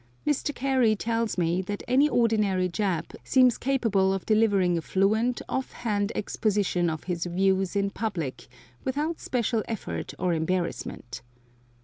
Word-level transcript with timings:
Mr. 0.25 0.51
Carey 0.55 0.95
tells 0.95 1.37
me 1.37 1.61
that 1.61 1.83
any 1.87 2.09
ordinary 2.09 2.67
Jap 2.67 3.13
seems 3.23 3.59
capable 3.59 4.15
of 4.15 4.25
delivering 4.25 4.75
a 4.75 4.81
fluent, 4.81 5.43
off 5.47 5.71
hand 5.73 6.11
exposition 6.15 6.89
of 6.89 7.03
his 7.03 7.27
views 7.27 7.75
in 7.75 7.91
public 7.91 8.47
without 8.83 9.19
special 9.19 9.61
effort 9.67 10.15
or 10.17 10.33
embarrassment. 10.33 11.21